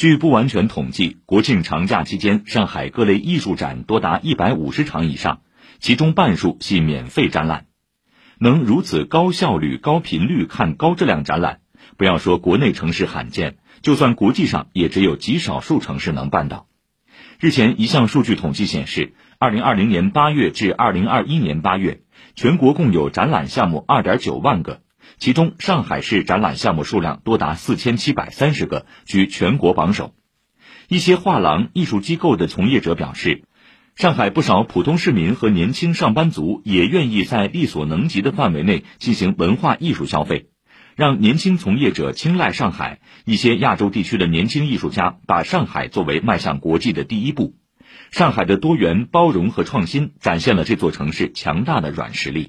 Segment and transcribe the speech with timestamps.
[0.00, 5.42] 据不完全统计，国庆长假期间，上海各类艺术展多达一百五十场以上，
[5.78, 7.66] 其中半数系免费展览。
[8.38, 11.60] 能如此高效率、高频率看高质量展览，
[11.98, 16.66] 不要说国内城市罕见，就算国际上也只有极少数城市能办到。
[17.38, 22.00] 日前，一项数据统计显示，二零二零年八月至二零二一年八月，
[22.34, 24.80] 全国共有展览项目二点九万个。
[25.18, 30.14] 其中，上海市展览项目数量多达四千七百三十个，居全国榜首。
[30.88, 33.44] 一些画廊、艺术机构的从业者表示，
[33.96, 40.48] 上海不少普通市民和年轻上班族也愿意在力所能及的范围内进行文化艺术消费，
[40.96, 43.00] 让年轻从业者青睐上海。
[43.26, 47.54] 一些亚洲地区的年轻艺术家把上海作为迈向国际的第一步。
[48.10, 52.48] 上海的多元、包容和创新，展现了这座城市强大的软实力。